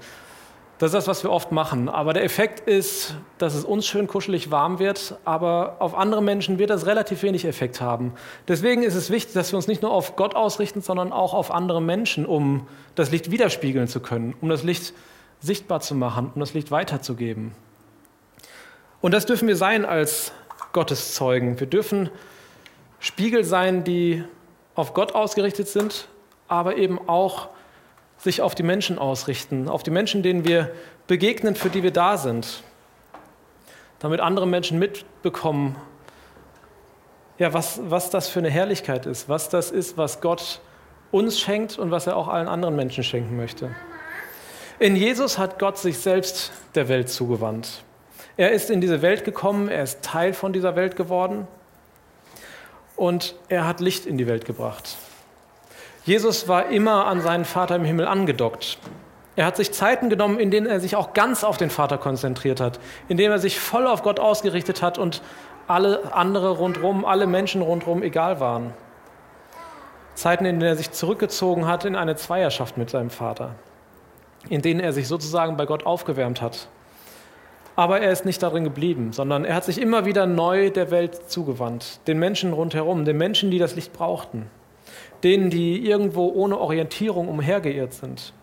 Das 0.79 0.89
ist 0.89 0.93
das, 0.93 1.07
was 1.07 1.23
wir 1.23 1.31
oft 1.31 1.51
machen. 1.51 1.89
Aber 1.89 2.13
der 2.13 2.23
Effekt 2.23 2.59
ist, 2.67 3.15
dass 3.39 3.55
es 3.55 3.65
uns 3.65 3.87
schön 3.87 4.05
kuschelig 4.05 4.51
warm 4.51 4.77
wird, 4.77 5.15
aber 5.25 5.77
auf 5.79 5.95
andere 5.95 6.21
Menschen 6.21 6.59
wird 6.59 6.69
das 6.69 6.85
relativ 6.85 7.23
wenig 7.23 7.45
Effekt 7.45 7.81
haben. 7.81 8.13
Deswegen 8.47 8.83
ist 8.83 8.93
es 8.93 9.09
wichtig, 9.09 9.33
dass 9.33 9.51
wir 9.51 9.57
uns 9.57 9.67
nicht 9.67 9.81
nur 9.81 9.91
auf 9.91 10.15
Gott 10.15 10.35
ausrichten, 10.35 10.81
sondern 10.81 11.11
auch 11.11 11.33
auf 11.33 11.49
andere 11.49 11.81
Menschen, 11.81 12.27
um 12.27 12.67
das 12.93 13.09
Licht 13.09 13.31
widerspiegeln 13.31 13.87
zu 13.87 14.01
können, 14.01 14.35
um 14.39 14.49
das 14.49 14.63
Licht 14.63 14.93
sichtbar 15.39 15.79
zu 15.79 15.95
machen, 15.95 16.31
um 16.35 16.39
das 16.39 16.53
Licht 16.53 16.69
weiterzugeben. 16.69 17.53
Und 19.01 19.13
das 19.13 19.25
dürfen 19.25 19.47
wir 19.47 19.55
sein 19.55 19.83
als 19.83 20.31
Gotteszeugen. 20.73 21.59
Wir 21.59 21.67
dürfen 21.67 22.09
Spiegel 22.99 23.43
sein, 23.43 23.83
die 23.83 24.23
auf 24.75 24.93
Gott 24.93 25.15
ausgerichtet 25.15 25.67
sind, 25.67 26.07
aber 26.47 26.77
eben 26.77 26.99
auch 27.07 27.49
sich 28.17 28.41
auf 28.41 28.55
die 28.55 28.63
Menschen 28.63 28.97
ausrichten, 28.99 29.69
auf 29.69 29.83
die 29.83 29.91
Menschen, 29.91 30.23
denen 30.23 30.45
wir 30.45 30.71
begegnen, 31.07 31.55
für 31.55 31.69
die 31.69 31.83
wir 31.83 31.91
da 31.91 32.17
sind, 32.17 32.63
damit 33.99 34.19
andere 34.19 34.47
Menschen 34.47 34.79
mitbekommen, 34.79 35.75
ja, 37.37 37.53
was, 37.53 37.79
was 37.83 38.09
das 38.09 38.29
für 38.29 38.39
eine 38.39 38.49
Herrlichkeit 38.49 39.05
ist, 39.05 39.29
was 39.29 39.49
das 39.49 39.71
ist, 39.71 39.97
was 39.97 40.21
Gott 40.21 40.59
uns 41.11 41.39
schenkt 41.39 41.77
und 41.77 41.91
was 41.91 42.07
er 42.07 42.17
auch 42.17 42.27
allen 42.27 42.47
anderen 42.47 42.75
Menschen 42.75 43.03
schenken 43.03 43.37
möchte. 43.37 43.75
In 44.79 44.95
Jesus 44.95 45.37
hat 45.37 45.59
Gott 45.59 45.77
sich 45.77 45.99
selbst 45.99 46.51
der 46.75 46.87
Welt 46.87 47.09
zugewandt. 47.09 47.83
Er 48.35 48.51
ist 48.51 48.69
in 48.69 48.81
diese 48.81 49.01
Welt 49.01 49.23
gekommen, 49.23 49.69
er 49.69 49.83
ist 49.83 50.03
Teil 50.03 50.33
von 50.33 50.53
dieser 50.53 50.75
Welt 50.75 50.95
geworden 50.95 51.47
und 52.95 53.35
er 53.49 53.67
hat 53.67 53.79
Licht 53.79 54.05
in 54.05 54.17
die 54.17 54.27
Welt 54.27 54.45
gebracht. 54.45 54.97
Jesus 56.07 56.47
war 56.47 56.69
immer 56.69 57.05
an 57.05 57.19
seinen 57.19 57.43
Vater 57.43 57.75
im 57.75 57.83
Himmel 57.83 58.07
angedockt. 58.07 58.77
Er 59.35 59.45
hat 59.45 59.57
sich 59.57 59.73
Zeiten 59.73 60.09
genommen, 60.09 60.39
in 60.39 60.51
denen 60.51 60.65
er 60.65 60.79
sich 60.79 60.95
auch 60.95 61.11
ganz 61.11 61.43
auf 61.43 61.57
den 61.57 61.69
Vater 61.69 61.97
konzentriert 61.97 62.61
hat, 62.61 62.79
in 63.09 63.17
denen 63.17 63.33
er 63.33 63.39
sich 63.39 63.59
voll 63.59 63.85
auf 63.85 64.03
Gott 64.03 64.17
ausgerichtet 64.17 64.81
hat 64.81 64.97
und 64.97 65.21
alle 65.67 66.13
andere 66.13 66.51
rundherum, 66.51 67.03
alle 67.03 67.27
Menschen 67.27 67.61
rundherum 67.61 68.03
egal 68.03 68.39
waren. 68.39 68.73
Zeiten, 70.15 70.45
in 70.45 70.61
denen 70.61 70.69
er 70.69 70.77
sich 70.77 70.91
zurückgezogen 70.91 71.67
hat 71.67 71.83
in 71.83 71.97
eine 71.97 72.15
Zweierschaft 72.15 72.77
mit 72.77 72.89
seinem 72.89 73.09
Vater, 73.09 73.55
in 74.47 74.61
denen 74.61 74.79
er 74.79 74.93
sich 74.93 75.09
sozusagen 75.09 75.57
bei 75.57 75.65
Gott 75.65 75.85
aufgewärmt 75.85 76.41
hat. 76.41 76.69
Aber 77.75 77.99
er 77.99 78.13
ist 78.13 78.23
nicht 78.23 78.41
darin 78.41 78.63
geblieben, 78.63 79.11
sondern 79.11 79.43
er 79.43 79.55
hat 79.55 79.65
sich 79.65 79.81
immer 79.81 80.05
wieder 80.05 80.25
neu 80.25 80.69
der 80.69 80.89
Welt 80.89 81.29
zugewandt, 81.29 81.99
den 82.07 82.17
Menschen 82.17 82.53
rundherum, 82.53 83.03
den 83.03 83.17
Menschen, 83.17 83.51
die 83.51 83.59
das 83.59 83.75
Licht 83.75 83.91
brauchten 83.91 84.49
denen, 85.23 85.49
die 85.49 85.85
irgendwo 85.85 86.27
ohne 86.27 86.57
Orientierung 86.59 87.27
umhergeirrt 87.27 87.93
sind, 87.93 88.33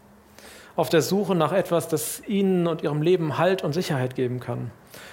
auf 0.77 0.89
der 0.89 1.03
Suche 1.03 1.35
nach 1.35 1.53
etwas, 1.53 1.89
das 1.89 2.23
ihnen 2.27 2.67
und 2.67 2.83
ihrem 2.83 3.03
Leben 3.03 3.39
Halt 3.39 3.63
und 3.63 3.73
Sicherheit 3.73 4.15
geben 4.15 4.41
kann, 4.41 4.71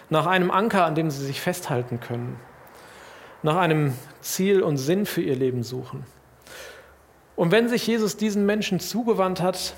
nach 0.10 0.26
einem 0.26 0.52
Anker, 0.52 0.86
an 0.86 0.96
dem 0.96 1.12
sie 1.12 1.26
sich 1.26 1.40
festhalten 1.40 2.00
können, 2.00 2.40
nach 3.44 3.58
einem 3.58 3.94
Ziel 4.22 4.62
und 4.62 4.78
Sinn 4.78 5.06
für 5.06 5.22
ihr 5.22 5.36
Leben 5.36 5.64
suchen. 5.64 6.06
Und 7.36 7.52
wenn 7.52 7.70
sich 7.70 7.86
Jesus 7.88 8.18
diesen 8.18 8.46
Menschen 8.46 8.80
zugewandt 8.80 9.42
hat, 9.42 9.76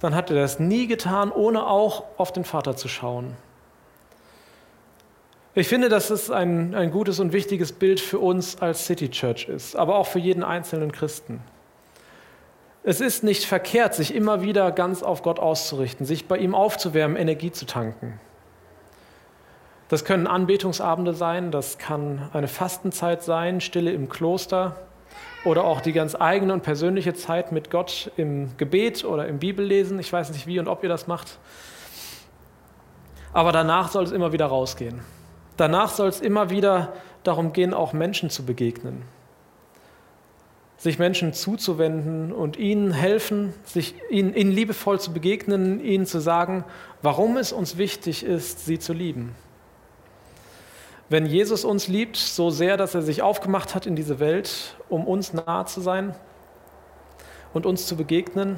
dann 0.00 0.14
hat 0.14 0.30
er 0.30 0.36
das 0.36 0.58
nie 0.58 0.86
getan, 0.86 1.30
ohne 1.30 1.66
auch 1.66 2.04
auf 2.16 2.32
den 2.32 2.44
Vater 2.44 2.76
zu 2.76 2.88
schauen. 2.88 3.36
Ich 5.54 5.68
finde, 5.68 5.90
dass 5.90 6.08
es 6.08 6.30
ein, 6.30 6.74
ein 6.74 6.90
gutes 6.90 7.20
und 7.20 7.34
wichtiges 7.34 7.72
Bild 7.72 8.00
für 8.00 8.18
uns 8.18 8.62
als 8.62 8.86
City 8.86 9.10
Church 9.10 9.48
ist, 9.48 9.76
aber 9.76 9.96
auch 9.96 10.06
für 10.06 10.18
jeden 10.18 10.42
einzelnen 10.42 10.92
Christen. 10.92 11.40
Es 12.84 13.02
ist 13.02 13.22
nicht 13.22 13.44
verkehrt, 13.44 13.94
sich 13.94 14.14
immer 14.14 14.40
wieder 14.40 14.72
ganz 14.72 15.02
auf 15.02 15.22
Gott 15.22 15.38
auszurichten, 15.38 16.06
sich 16.06 16.26
bei 16.26 16.38
ihm 16.38 16.54
aufzuwärmen, 16.54 17.18
Energie 17.18 17.52
zu 17.52 17.66
tanken. 17.66 18.18
Das 19.90 20.06
können 20.06 20.26
Anbetungsabende 20.26 21.12
sein, 21.12 21.50
das 21.50 21.76
kann 21.76 22.30
eine 22.32 22.48
Fastenzeit 22.48 23.22
sein, 23.22 23.60
Stille 23.60 23.92
im 23.92 24.08
Kloster 24.08 24.76
oder 25.44 25.64
auch 25.64 25.82
die 25.82 25.92
ganz 25.92 26.14
eigene 26.18 26.54
und 26.54 26.62
persönliche 26.62 27.12
Zeit 27.12 27.52
mit 27.52 27.70
Gott 27.70 28.10
im 28.16 28.56
Gebet 28.56 29.04
oder 29.04 29.28
im 29.28 29.38
Bibellesen. 29.38 29.98
Ich 29.98 30.10
weiß 30.10 30.30
nicht, 30.30 30.46
wie 30.46 30.58
und 30.58 30.66
ob 30.66 30.82
ihr 30.82 30.88
das 30.88 31.08
macht. 31.08 31.38
Aber 33.34 33.52
danach 33.52 33.90
soll 33.90 34.04
es 34.04 34.12
immer 34.12 34.32
wieder 34.32 34.46
rausgehen. 34.46 35.02
Danach 35.56 35.90
soll 35.90 36.08
es 36.08 36.20
immer 36.20 36.50
wieder 36.50 36.92
darum 37.22 37.52
gehen, 37.52 37.74
auch 37.74 37.92
Menschen 37.92 38.30
zu 38.30 38.44
begegnen. 38.44 39.02
Sich 40.76 40.98
Menschen 40.98 41.32
zuzuwenden 41.32 42.32
und 42.32 42.56
ihnen 42.56 42.92
helfen, 42.92 43.54
sich 43.64 43.94
ihnen, 44.10 44.34
ihnen 44.34 44.50
liebevoll 44.50 44.98
zu 44.98 45.12
begegnen, 45.12 45.82
ihnen 45.84 46.06
zu 46.06 46.20
sagen, 46.20 46.64
warum 47.02 47.36
es 47.36 47.52
uns 47.52 47.76
wichtig 47.76 48.24
ist, 48.24 48.66
sie 48.66 48.78
zu 48.78 48.92
lieben. 48.92 49.36
Wenn 51.08 51.26
Jesus 51.26 51.64
uns 51.64 51.88
liebt, 51.88 52.16
so 52.16 52.50
sehr, 52.50 52.76
dass 52.76 52.94
er 52.94 53.02
sich 53.02 53.22
aufgemacht 53.22 53.74
hat 53.74 53.86
in 53.86 53.94
diese 53.94 54.18
Welt, 54.18 54.76
um 54.88 55.06
uns 55.06 55.34
nahe 55.34 55.66
zu 55.66 55.80
sein 55.80 56.14
und 57.52 57.66
uns 57.66 57.86
zu 57.86 57.96
begegnen, 57.96 58.56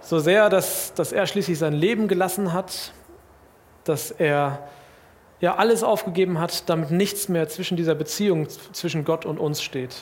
so 0.00 0.18
sehr, 0.18 0.48
dass, 0.48 0.94
dass 0.94 1.12
er 1.12 1.26
schließlich 1.26 1.58
sein 1.58 1.72
Leben 1.72 2.08
gelassen 2.08 2.52
hat, 2.52 2.92
dass 3.84 4.12
er 4.12 4.68
ja 5.40 5.56
alles 5.56 5.82
aufgegeben 5.82 6.38
hat, 6.38 6.68
damit 6.68 6.90
nichts 6.90 7.28
mehr 7.28 7.48
zwischen 7.48 7.76
dieser 7.76 7.94
Beziehung 7.94 8.48
zwischen 8.72 9.04
Gott 9.04 9.24
und 9.24 9.38
uns 9.38 9.62
steht. 9.62 9.96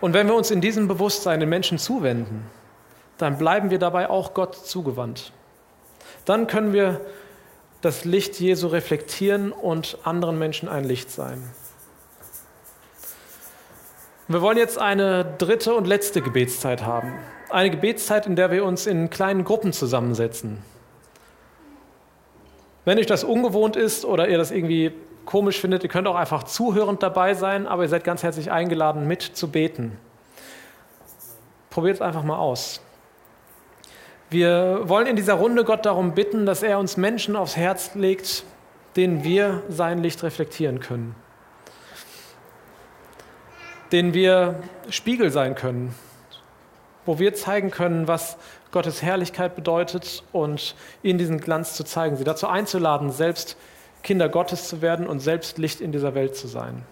Und 0.00 0.14
wenn 0.14 0.26
wir 0.26 0.34
uns 0.34 0.50
in 0.50 0.60
diesem 0.60 0.88
Bewusstsein 0.88 1.40
den 1.40 1.48
Menschen 1.48 1.78
zuwenden, 1.78 2.46
dann 3.18 3.38
bleiben 3.38 3.70
wir 3.70 3.78
dabei 3.78 4.10
auch 4.10 4.34
Gott 4.34 4.56
zugewandt. 4.56 5.32
Dann 6.24 6.46
können 6.46 6.72
wir 6.72 7.00
das 7.82 8.04
Licht 8.04 8.40
Jesu 8.40 8.68
reflektieren 8.68 9.52
und 9.52 9.98
anderen 10.04 10.38
Menschen 10.38 10.68
ein 10.68 10.84
Licht 10.84 11.10
sein. 11.10 11.42
Wir 14.28 14.40
wollen 14.40 14.56
jetzt 14.56 14.78
eine 14.78 15.24
dritte 15.38 15.74
und 15.74 15.86
letzte 15.86 16.22
Gebetszeit 16.22 16.82
haben. 16.82 17.12
Eine 17.50 17.70
Gebetszeit, 17.70 18.26
in 18.26 18.34
der 18.34 18.50
wir 18.50 18.64
uns 18.64 18.86
in 18.86 19.10
kleinen 19.10 19.44
Gruppen 19.44 19.72
zusammensetzen. 19.72 20.58
Wenn 22.84 22.98
euch 22.98 23.06
das 23.06 23.22
ungewohnt 23.22 23.76
ist 23.76 24.04
oder 24.04 24.28
ihr 24.28 24.38
das 24.38 24.50
irgendwie 24.50 24.92
komisch 25.24 25.60
findet, 25.60 25.84
ihr 25.84 25.88
könnt 25.88 26.08
auch 26.08 26.16
einfach 26.16 26.42
zuhörend 26.42 27.02
dabei 27.02 27.34
sein, 27.34 27.66
aber 27.66 27.82
ihr 27.82 27.88
seid 27.88 28.02
ganz 28.04 28.22
herzlich 28.22 28.50
eingeladen, 28.50 29.06
mit 29.06 29.22
zu 29.22 29.48
beten. 29.50 29.96
Probiert 31.70 31.96
es 31.96 32.02
einfach 32.02 32.24
mal 32.24 32.38
aus. 32.38 32.80
Wir 34.30 34.80
wollen 34.84 35.06
in 35.06 35.16
dieser 35.16 35.34
Runde 35.34 35.64
Gott 35.64 35.86
darum 35.86 36.14
bitten, 36.14 36.46
dass 36.46 36.62
er 36.62 36.78
uns 36.78 36.96
Menschen 36.96 37.36
aufs 37.36 37.56
Herz 37.56 37.94
legt, 37.94 38.44
denen 38.96 39.24
wir 39.24 39.62
sein 39.68 40.02
Licht 40.02 40.22
reflektieren 40.22 40.80
können. 40.80 41.14
Denen 43.92 44.14
wir 44.14 44.60
Spiegel 44.88 45.30
sein 45.30 45.54
können, 45.54 45.94
wo 47.06 47.18
wir 47.18 47.34
zeigen 47.34 47.70
können, 47.70 48.08
was 48.08 48.36
Gottes 48.70 49.02
Herrlichkeit 49.02 49.54
bedeutet 49.54 50.22
und 50.32 50.74
ihnen 51.02 51.18
diesen 51.18 51.40
Glanz 51.40 51.74
zu 51.74 51.84
zeigen, 51.84 52.16
sie 52.16 52.24
dazu 52.24 52.46
einzuladen, 52.46 53.10
selbst 53.10 53.56
Kinder 54.02 54.28
Gottes 54.28 54.68
zu 54.68 54.82
werden 54.82 55.06
und 55.06 55.20
selbst 55.20 55.58
Licht 55.58 55.80
in 55.80 55.92
dieser 55.92 56.14
Welt 56.14 56.34
zu 56.36 56.48
sein. 56.48 56.82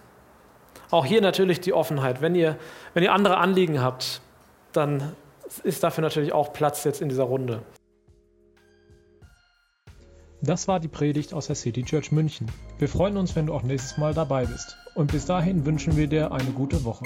Auch 0.91 1.05
hier 1.05 1.21
natürlich 1.21 1.61
die 1.61 1.73
Offenheit. 1.73 2.21
Wenn 2.21 2.35
ihr, 2.35 2.57
wenn 2.93 3.03
ihr 3.03 3.13
andere 3.13 3.37
Anliegen 3.37 3.81
habt, 3.81 4.21
dann 4.73 5.13
ist 5.63 5.83
dafür 5.83 6.01
natürlich 6.01 6.33
auch 6.33 6.53
Platz 6.53 6.83
jetzt 6.83 7.01
in 7.01 7.09
dieser 7.09 7.23
Runde. 7.23 7.61
Das 10.41 10.67
war 10.67 10.79
die 10.79 10.87
Predigt 10.87 11.33
aus 11.33 11.47
der 11.47 11.55
City 11.55 11.83
Church 11.83 12.11
München. 12.11 12.47
Wir 12.79 12.89
freuen 12.89 13.17
uns, 13.17 13.35
wenn 13.35 13.45
du 13.45 13.53
auch 13.53 13.63
nächstes 13.63 13.97
Mal 13.97 14.13
dabei 14.13 14.45
bist. 14.45 14.75
Und 14.95 15.11
bis 15.11 15.25
dahin 15.25 15.65
wünschen 15.65 15.97
wir 15.97 16.07
dir 16.07 16.31
eine 16.31 16.51
gute 16.51 16.83
Woche. 16.83 17.05